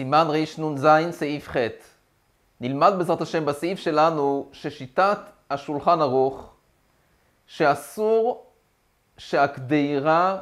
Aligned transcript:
סימן 0.00 0.26
רנ"ז, 0.30 0.86
סעיף 1.10 1.48
ח'. 1.48 1.56
נלמד 2.60 2.92
בעזרת 2.98 3.20
השם 3.20 3.44
בסעיף 3.46 3.78
שלנו 3.78 4.48
ששיטת 4.52 5.18
השולחן 5.50 6.00
ערוך, 6.00 6.52
שאסור 7.46 8.46
שהקדירה 9.18 10.40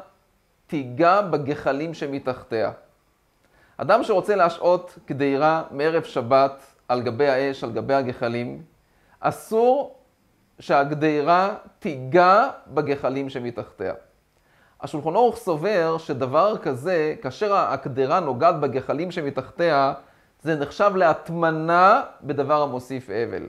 תיגע 0.67 1.21
בגחלים 1.21 1.93
שמתחתיה. 1.93 2.71
אדם 3.77 4.03
שרוצה 4.03 4.35
להשעות 4.35 4.97
קדירה 5.05 5.63
מערב 5.71 6.03
שבת 6.03 6.63
על 6.87 7.01
גבי 7.01 7.27
האש, 7.27 7.63
על 7.63 7.71
גבי 7.71 7.93
הגחלים, 7.93 8.63
אסור 9.19 9.95
שהגדירה 10.59 11.55
תיגע 11.79 12.49
בגחלים 12.67 13.29
שמתחתיה. 13.29 13.93
השולחן 14.81 15.15
ערוך 15.15 15.37
סובר 15.37 15.97
שדבר 15.97 16.57
כזה, 16.57 17.15
כאשר 17.21 17.55
הקדרה 17.55 18.19
נוגעת 18.19 18.59
בגחלים 18.59 19.11
שמתחתיה, 19.11 19.93
זה 20.41 20.55
נחשב 20.55 20.91
להטמנה 20.95 22.01
בדבר 22.23 22.61
המוסיף 22.61 23.09
אבל. 23.09 23.43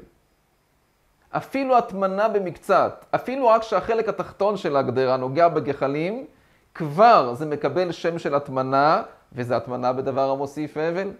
אפילו 1.30 1.78
הטמנה 1.78 2.28
במקצת, 2.28 3.04
אפילו 3.14 3.48
רק 3.48 3.62
שהחלק 3.62 4.08
התחתון 4.08 4.56
של 4.56 4.76
הגדרה 4.76 5.16
נוגע 5.16 5.48
בגחלים, 5.48 6.26
כבר 6.74 7.34
זה 7.34 7.46
מקבל 7.46 7.92
שם 7.92 8.18
של 8.18 8.34
הטמנה, 8.34 9.02
וזה 9.32 9.56
הטמנה 9.56 9.92
בדבר 9.92 10.30
המוסיף 10.30 10.76
אבל. 10.76 11.10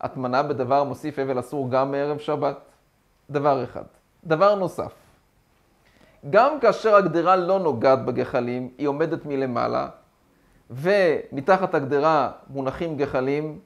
הטמנה 0.00 0.42
בדבר 0.42 0.80
המוסיף 0.80 1.18
אבל 1.18 1.40
אסור 1.40 1.70
גם 1.70 1.90
מערב 1.90 2.18
שבת. 2.18 2.56
דבר 3.30 3.64
אחד. 3.64 3.82
דבר 4.24 4.54
נוסף, 4.54 4.92
גם 6.30 6.60
כאשר 6.60 6.94
הגדרה 6.94 7.36
לא 7.36 7.58
נוגעת 7.58 8.04
בגחלים, 8.04 8.70
היא 8.78 8.88
עומדת 8.88 9.26
מלמעלה, 9.26 9.88
ומתחת 10.70 11.74
הגדרה 11.74 12.30
מונחים 12.48 12.96
גחלים, 12.96 13.58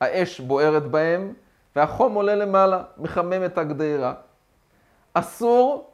האש 0.00 0.40
בוערת 0.40 0.86
בהם, 0.86 1.32
והחום 1.76 2.14
עולה 2.14 2.34
למעלה, 2.34 2.82
מחמם 2.98 3.44
את 3.44 3.58
הגדרה. 3.58 4.14
אסור 5.14 5.90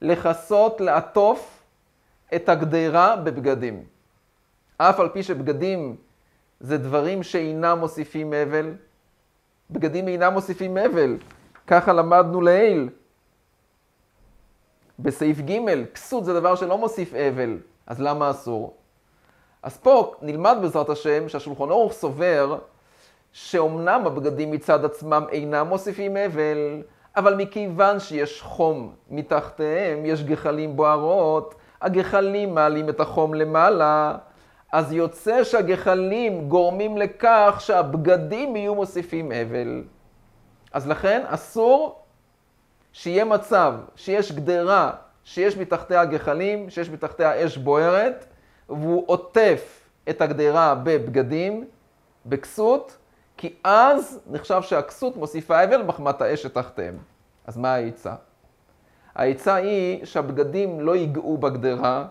לכסות, 0.00 0.80
לעטוף 0.80 1.62
את 2.34 2.48
הגדרה 2.48 3.16
בבגדים. 3.16 3.84
אף 4.78 5.00
על 5.00 5.08
פי 5.08 5.22
שבגדים 5.22 5.96
זה 6.60 6.78
דברים 6.78 7.22
שאינם 7.22 7.78
מוסיפים 7.78 8.32
אבל, 8.32 8.74
בגדים 9.70 10.08
אינם 10.08 10.32
מוסיפים 10.32 10.76
אבל, 10.78 11.16
ככה 11.66 11.92
למדנו 11.92 12.40
לעיל. 12.40 12.88
בסעיף 14.98 15.40
ג', 15.40 15.84
כסות 15.94 16.24
זה 16.24 16.40
דבר 16.40 16.54
שלא 16.54 16.78
מוסיף 16.78 17.14
אבל, 17.14 17.58
אז 17.86 18.00
למה 18.00 18.30
אסור? 18.30 18.74
אז 19.62 19.76
פה 19.76 20.14
נלמד 20.22 20.56
בעזרת 20.62 20.90
השם 20.90 21.28
שהשולחון 21.28 21.70
ערוך 21.70 21.92
סובר 21.92 22.58
שאומנם 23.32 24.02
הבגדים 24.06 24.50
מצד 24.50 24.84
עצמם 24.84 25.24
אינם 25.32 25.66
מוסיפים 25.66 26.16
אבל, 26.16 26.82
אבל 27.16 27.34
מכיוון 27.34 28.00
שיש 28.00 28.42
חום 28.42 28.94
מתחתיהם, 29.10 30.06
יש 30.06 30.22
גחלים 30.24 30.76
בוערות, 30.76 31.54
הגחלים 31.82 32.54
מעלים 32.54 32.88
את 32.88 33.00
החום 33.00 33.34
למעלה, 33.34 34.16
אז 34.72 34.92
יוצא 34.92 35.44
שהגחלים 35.44 36.48
גורמים 36.48 36.98
לכך 36.98 37.56
שהבגדים 37.58 38.56
יהיו 38.56 38.74
מוסיפים 38.74 39.32
אבל. 39.32 39.84
אז 40.72 40.88
לכן 40.88 41.22
אסור 41.26 41.98
שיהיה 42.96 43.24
מצב 43.24 43.74
שיש 43.96 44.32
גדרה, 44.32 44.90
שיש 45.24 45.56
מתחתיה 45.56 46.04
גחלים, 46.04 46.70
שיש 46.70 46.90
מתחתיה 46.90 47.46
אש 47.46 47.56
בוערת, 47.56 48.26
והוא 48.68 49.04
עוטף 49.06 49.88
את 50.08 50.20
הגדרה 50.20 50.74
בבגדים, 50.74 51.64
בכסות, 52.26 52.96
כי 53.36 53.54
אז 53.64 54.20
נחשב 54.30 54.62
שהכסות 54.62 55.16
מוסיפה 55.16 55.64
אבל 55.64 55.82
מחמת 55.82 56.20
האש 56.20 56.42
שתחתיהם. 56.42 56.98
אז 57.46 57.56
מה 57.56 57.74
העצה? 57.74 58.14
העצה 59.14 59.54
היא 59.54 60.04
שהבגדים 60.04 60.80
לא 60.80 60.96
ייגעו 60.96 61.38
בגדרה, 61.38 62.06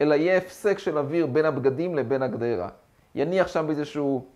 אלא 0.00 0.14
יהיה 0.14 0.36
הפסק 0.36 0.78
של 0.78 0.98
אוויר 0.98 1.26
בין 1.26 1.44
הבגדים 1.44 1.96
לבין 1.96 2.22
הגדרה. 2.22 2.68
יניח 3.14 3.48
שם 3.48 3.70
איזשהו 3.70 4.26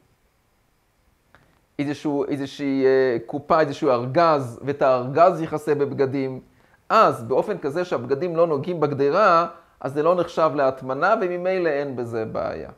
איזשהו, 1.79 2.25
איזושהי 2.25 2.85
אה, 2.85 3.17
קופה, 3.27 3.61
איזשהו 3.61 3.91
ארגז, 3.91 4.61
ואת 4.65 4.83
הארגז 4.83 5.41
יכסה 5.43 5.75
בבגדים. 5.75 6.41
אז 6.89 7.25
באופן 7.25 7.59
כזה 7.59 7.85
שהבגדים 7.85 8.37
לא 8.37 8.47
נוגעים 8.47 8.81
בגדרה, 8.81 9.47
אז 9.81 9.93
זה 9.93 10.03
לא 10.03 10.15
נחשב 10.15 10.51
להטמנה, 10.55 11.15
וממילא 11.21 11.69
אין 11.69 11.97
בזה 11.97 12.25
בעיה. 12.25 12.71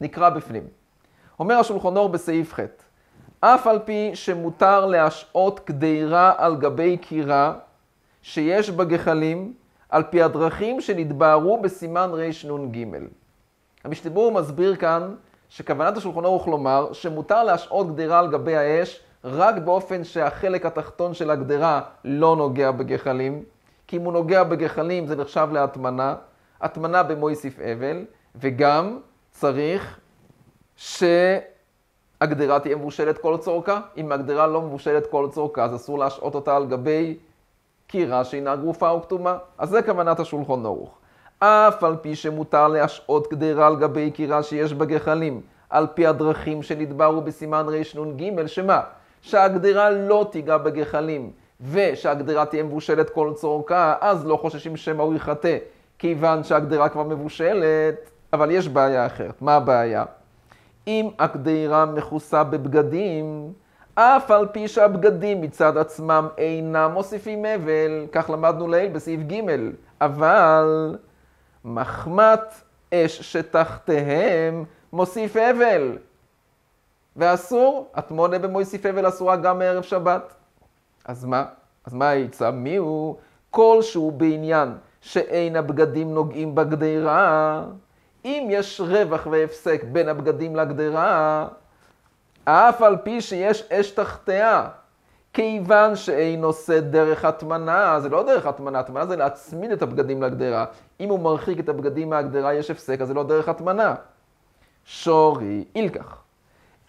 נקרא 0.00 0.30
בפנים. 0.30 0.62
אומר 1.40 1.54
השולחון 1.54 1.96
אור 1.96 2.08
בסעיף 2.08 2.54
ח' 2.54 2.60
אף 3.40 3.66
על 3.66 3.78
פי 3.78 4.10
שמותר 4.14 4.86
להשעות 4.86 5.60
גדירה 5.66 6.32
על 6.36 6.56
גבי 6.56 6.96
קירה 6.96 7.54
שיש 8.22 8.70
בה 8.70 8.84
גחלים, 8.84 9.52
על 9.88 10.02
פי 10.02 10.22
הדרכים 10.22 10.80
שנתבהרו 10.80 11.62
בסימן 11.62 12.10
רנ"ג. 12.12 12.84
המשתבור 13.84 14.32
מסביר 14.32 14.76
כאן 14.76 15.14
שכוונת 15.48 15.96
השולחון 15.96 16.24
ערוך 16.24 16.48
לומר 16.48 16.92
שמותר 16.92 17.44
להשעות 17.44 17.94
גדרה 17.94 18.18
על 18.18 18.30
גבי 18.30 18.56
האש 18.56 19.00
רק 19.24 19.54
באופן 19.54 20.04
שהחלק 20.04 20.66
התחתון 20.66 21.14
של 21.14 21.30
הגדרה 21.30 21.80
לא 22.04 22.36
נוגע 22.36 22.70
בגחלים, 22.70 23.42
כי 23.86 23.96
אם 23.96 24.02
הוא 24.02 24.12
נוגע 24.12 24.44
בגחלים 24.44 25.06
זה 25.06 25.16
נחשב 25.16 25.48
להטמנה, 25.52 26.14
הטמנה 26.60 27.02
במויסיף 27.02 27.58
אבל, 27.60 28.04
וגם 28.34 28.98
צריך 29.30 30.00
שהגדרה 30.76 32.60
תהיה 32.60 32.76
מבושלת 32.76 33.18
כל 33.18 33.36
צורכה. 33.36 33.80
אם 33.96 34.12
הגדרה 34.12 34.46
לא 34.46 34.62
מבושלת 34.62 35.06
כל 35.06 35.28
צורכה, 35.30 35.64
אז 35.64 35.74
אסור 35.74 35.98
להשעות 35.98 36.34
אותה 36.34 36.56
על 36.56 36.66
גבי 36.66 37.18
קירה 37.86 38.24
שאינה 38.24 38.56
גרופה 38.56 38.90
או 38.90 39.02
כתומה. 39.02 39.38
אז 39.58 39.68
זה 39.68 39.82
כוונת 39.82 40.20
השולחון 40.20 40.66
ערוך. 40.66 40.98
אף 41.38 41.84
על 41.84 41.96
פי 41.96 42.16
שמותר 42.16 42.68
להשעות 42.68 43.30
גדרה 43.30 43.66
על 43.66 43.76
גבי 43.76 44.10
קירה 44.10 44.42
שיש 44.42 44.72
בה 44.74 44.84
גחלים, 44.84 45.40
על 45.70 45.86
פי 45.94 46.06
הדרכים 46.06 46.62
שנדברו 46.62 47.20
בסימן 47.20 47.66
רנ"ג, 47.96 48.46
שמה? 48.46 48.80
שהגדרה 49.20 49.90
לא 49.90 50.26
תיגע 50.30 50.56
בגחלים, 50.56 51.30
ושהגדרה 51.70 52.46
תהיה 52.46 52.62
מבושלת 52.62 53.10
כל 53.10 53.32
צורכה, 53.34 53.94
אז 54.00 54.26
לא 54.26 54.36
חוששים 54.36 54.76
שמא 54.76 55.02
הוא 55.02 55.14
יחטא, 55.14 55.56
כיוון 55.98 56.44
שהגדרה 56.44 56.88
כבר 56.88 57.02
מבושלת, 57.02 58.10
אבל 58.32 58.50
יש 58.50 58.68
בעיה 58.68 59.06
אחרת. 59.06 59.42
מה 59.42 59.56
הבעיה? 59.56 60.04
אם 60.86 61.08
הגדרה 61.18 61.86
מכוסה 61.86 62.44
בבגדים, 62.44 63.52
אף 63.94 64.30
על 64.30 64.46
פי 64.52 64.68
שהבגדים 64.68 65.40
מצד 65.40 65.76
עצמם 65.76 66.28
אינם 66.38 66.90
מוסיפים 66.94 67.44
אבל, 67.44 68.06
כך 68.12 68.30
למדנו 68.30 68.68
לעיל 68.68 68.92
בסעיף 68.92 69.20
ג', 69.20 69.40
אבל 70.00 70.96
מחמת 71.74 72.62
אש 72.94 73.32
שתחתיהם 73.32 74.64
מוסיף 74.92 75.36
אבל. 75.36 75.98
ואסור, 77.16 77.90
התמונה 77.94 78.38
במוסיף 78.38 78.86
אבל 78.86 79.08
אסורה 79.08 79.36
גם 79.36 79.58
מערב 79.58 79.82
שבת. 79.82 80.34
אז 81.04 81.24
מה? 81.24 81.44
אז 81.84 81.94
מה 81.94 82.08
העצה? 82.08 82.50
מי 82.50 82.76
הוא? 82.76 83.16
כלשהו 83.50 84.10
בעניין 84.10 84.74
שאין 85.00 85.56
הבגדים 85.56 86.14
נוגעים 86.14 86.54
בגדרה, 86.54 87.64
אם 88.24 88.48
יש 88.50 88.80
רווח 88.80 89.26
והפסק 89.30 89.84
בין 89.92 90.08
הבגדים 90.08 90.56
לגדרה, 90.56 91.48
אף 92.44 92.82
על 92.82 92.96
פי 92.96 93.20
שיש 93.20 93.62
אש 93.72 93.90
תחתיה, 93.90 94.68
כיוון 95.38 95.96
שאין 95.96 96.44
עושה 96.44 96.80
דרך 96.80 97.24
הטמנה, 97.24 98.00
זה 98.00 98.08
לא 98.08 98.22
דרך 98.22 98.46
הטמנה, 98.46 98.78
הטמנה 98.78 99.06
זה 99.06 99.16
להצמיד 99.16 99.70
את 99.70 99.82
הבגדים 99.82 100.22
לגדרה. 100.22 100.64
אם 101.00 101.08
הוא 101.08 101.20
מרחיק 101.20 101.60
את 101.60 101.68
הבגדים 101.68 102.10
מהגדרה 102.10 102.54
יש 102.54 102.70
הפסק, 102.70 103.00
אז 103.00 103.08
זה 103.08 103.14
לא 103.14 103.22
דרך 103.22 103.48
הטמנה. 103.48 103.94
שורי, 104.84 105.64
אילקח. 105.74 106.22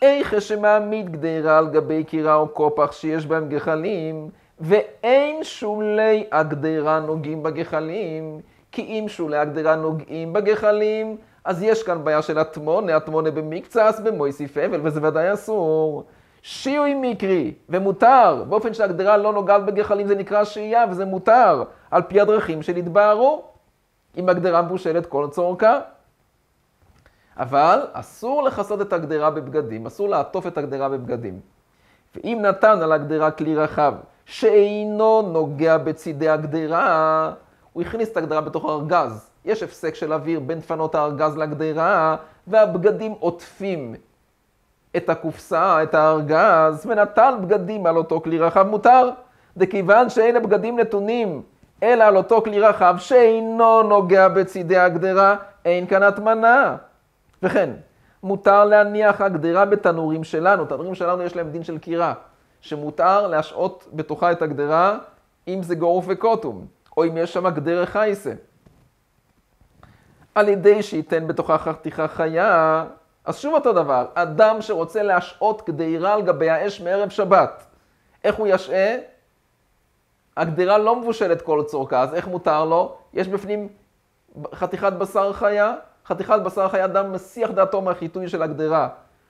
איכה 0.01 0.41
שמעמיד 0.41 1.11
גדרה 1.11 1.57
על 1.57 1.67
גבי 1.67 2.03
קירה 2.03 2.35
או 2.35 2.47
קופח 2.47 2.91
שיש 2.91 3.25
בהם 3.25 3.49
גחלים, 3.49 4.29
ואין 4.59 5.43
שולי 5.43 6.27
הגדרה 6.31 6.99
נוגעים 6.99 7.43
בגחלים, 7.43 8.39
כי 8.71 8.81
אם 8.81 9.05
שולי 9.07 9.37
הגדרה 9.37 9.75
נוגעים 9.75 10.33
בגחלים, 10.33 11.17
אז 11.43 11.63
יש 11.63 11.83
כאן 11.83 12.03
בעיה 12.03 12.21
של 12.21 12.37
הטמונה, 12.37 12.95
הטמונה 12.95 13.31
במקצס 13.31 14.01
במויסיף 14.03 14.57
אבל, 14.57 14.79
וזה 14.83 15.07
ודאי 15.07 15.33
אסור. 15.33 16.03
שיעוי 16.41 16.93
מקרי, 16.93 17.53
ומותר, 17.69 18.43
באופן 18.49 18.73
שהגדרה 18.73 19.17
לא 19.17 19.33
נוגעת 19.33 19.65
בגחלים 19.65 20.07
זה 20.07 20.15
נקרא 20.15 20.43
שהייה, 20.43 20.85
וזה 20.91 21.05
מותר, 21.05 21.63
על 21.91 22.01
פי 22.01 22.21
הדרכים 22.21 22.61
שנתבהרו, 22.61 23.43
אם 24.17 24.29
הגדרה 24.29 24.61
מבושלת 24.61 25.05
כל 25.05 25.27
צורכה. 25.31 25.79
אבל 27.37 27.79
אסור 27.93 28.43
לכסות 28.43 28.81
את 28.81 28.93
הגדרה 28.93 29.29
בבגדים, 29.31 29.85
אסור 29.85 30.09
לעטוף 30.09 30.47
את 30.47 30.57
הגדרה 30.57 30.89
בבגדים. 30.89 31.39
ואם 32.15 32.39
נתן 32.41 32.81
על 32.81 32.91
הגדרה 32.91 33.31
כלי 33.31 33.55
רחב 33.55 33.93
שאינו 34.25 35.21
נוגע 35.21 35.77
בצידי 35.77 36.29
הגדרה, 36.29 37.31
הוא 37.73 37.83
הכניס 37.83 38.11
את 38.11 38.17
הגדרה 38.17 38.41
בתוך 38.41 38.65
ארגז. 38.65 39.29
יש 39.45 39.63
הפסק 39.63 39.95
של 39.95 40.13
אוויר 40.13 40.39
בין 40.39 40.59
דפנות 40.59 40.95
הארגז 40.95 41.37
לגדרה, 41.37 42.15
והבגדים 42.47 43.11
עוטפים 43.11 43.95
את 44.97 45.09
הקופסה, 45.09 45.83
את 45.83 45.93
הארגז, 45.93 46.85
ונטל 46.85 47.33
בגדים 47.41 47.85
על 47.85 47.97
אותו 47.97 48.21
כלי 48.21 48.39
רחב 48.39 48.67
מותר. 48.67 49.09
דכיוון 49.57 50.09
שאין 50.09 50.35
הבגדים 50.35 50.79
נתונים 50.79 51.41
אלא 51.83 52.03
על 52.03 52.17
אותו 52.17 52.41
כלי 52.41 52.59
רחב 52.59 52.95
שאינו 52.99 53.83
נוגע 53.83 54.27
בצידי 54.27 54.77
הגדרה, 54.77 55.35
אין 55.65 55.87
כאן 55.87 56.03
הטמנה. 56.03 56.75
וכן, 57.43 57.69
מותר 58.23 58.65
להניח 58.65 59.21
הגדרה 59.21 59.65
בתנורים 59.65 60.23
שלנו, 60.23 60.65
תנורים 60.65 60.95
שלנו 60.95 61.23
יש 61.23 61.35
להם 61.35 61.49
דין 61.49 61.63
של 61.63 61.77
קירה, 61.77 62.13
שמותר 62.61 63.27
להשעות 63.27 63.87
בתוכה 63.93 64.31
את 64.31 64.41
הגדרה 64.41 64.97
אם 65.47 65.63
זה 65.63 65.75
גורף 65.75 66.05
וקוטום, 66.07 66.65
או 66.97 67.05
אם 67.05 67.17
יש 67.17 67.33
שם 67.33 67.49
גדרה 67.49 67.85
חייסה. 67.85 68.33
על 70.35 70.49
ידי 70.49 70.83
שייתן 70.83 71.27
בתוכה 71.27 71.57
חתיכה 71.57 72.07
חיה, 72.07 72.85
אז 73.29 73.37
שוב 73.37 73.53
אותו 73.53 73.73
דבר, 73.73 74.05
אדם 74.13 74.61
שרוצה 74.61 75.03
להשעות 75.03 75.69
גדרה 75.69 76.13
על 76.13 76.21
גבי 76.21 76.49
האש 76.49 76.81
מערב 76.81 77.09
שבת, 77.09 77.65
איך 78.23 78.35
הוא 78.35 78.47
ישעה? 78.47 78.95
הגדרה 80.37 80.77
לא 80.77 80.95
מבושלת 80.95 81.41
כל 81.41 81.63
צורכה, 81.67 82.01
אז 82.01 82.13
איך 82.13 82.27
מותר 82.27 82.65
לו? 82.65 82.95
יש 83.13 83.27
בפנים 83.27 83.67
חתיכת 84.53 84.93
בשר 84.93 85.33
חיה, 85.33 85.73
חתיכת 86.05 86.39
בשר 86.43 86.69
חיה 86.69 86.85
אדם 86.85 87.11
מסיח 87.11 87.51
דעתו 87.51 87.81
מהחיטוי 87.81 88.27
של 88.27 88.41
הגדרה. 88.41 88.87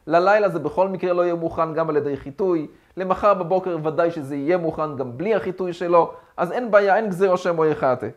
ללילה 0.07 0.49
זה 0.49 0.59
בכל 0.59 0.87
מקרה 0.87 1.13
לא 1.13 1.21
יהיה 1.21 1.35
מוכן 1.35 1.73
גם 1.73 1.89
על 1.89 1.97
ידי 1.97 2.17
חיטוי, 2.17 2.67
למחר 2.97 3.33
בבוקר 3.33 3.77
ודאי 3.83 4.11
שזה 4.11 4.35
יהיה 4.35 4.57
מוכן 4.57 4.95
גם 4.95 5.17
בלי 5.17 5.35
החיטוי 5.35 5.73
שלו, 5.73 6.13
אז 6.37 6.51
אין 6.51 6.71
בעיה, 6.71 6.95
אין 6.95 7.09
גזירו 7.09 7.37
שם 7.37 7.59
או 7.59 7.65
יחטא. 7.65 8.07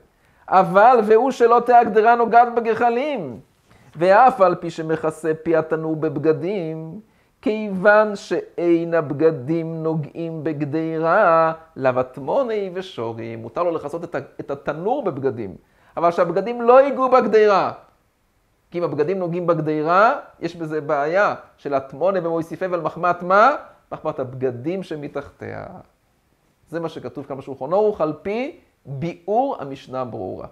אבל 0.49 0.99
והוא 1.07 1.31
שלא 1.31 1.63
תהיה 1.67 1.81
הגדרה 1.81 2.15
נוגעת 2.15 2.55
בגחלים, 2.55 3.41
ואף 3.97 4.41
על 4.41 4.55
פי 4.55 4.71
שמכסה 4.71 5.33
פי 5.43 5.57
התנור 5.57 5.97
בבגדים, 5.97 7.01
כיוון 7.43 8.17
שאין 8.17 8.95
הבגדים 8.95 9.83
נוגעים 9.83 10.45
בגדירה, 10.45 11.53
לבטמוני 11.77 12.71
ושורי, 12.75 13.37
מותר 13.37 13.63
לו 13.63 13.71
לכסות 13.71 14.05
את 14.41 14.51
התנור 14.51 15.05
בבגדים, 15.05 15.57
אבל 15.97 16.11
שהבגדים 16.11 16.63
לא 16.63 16.83
ייגעו 16.83 17.11
בגדירה. 17.11 17.73
כי 18.71 18.79
אם 18.79 18.85
הבגדים 18.85 19.19
נוגעים 19.19 19.47
בגדירה, 19.47 20.15
יש 20.41 20.57
בזה 20.57 20.81
בעיה 20.81 21.35
של 21.57 21.75
הטמונה 21.75 22.19
ומויסיפה 22.23 22.67
ועל 22.71 22.81
מחמת 22.81 23.23
מה? 23.23 23.51
מחמת 23.93 24.19
הבגדים 24.19 24.83
שמתחתיה. 24.83 25.67
זה 26.69 26.81
מה 26.81 26.89
שכתוב 26.89 27.27
כאן 27.27 27.37
בשולחון 27.37 27.73
ערוך, 27.73 28.01
על 28.01 28.13
פי 28.23 28.61
ביאור 28.87 29.57
המשנה 29.61 30.05
ברורה. 30.05 30.47